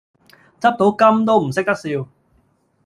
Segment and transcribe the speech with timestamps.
[0.59, 2.09] 執到金都唔識得笑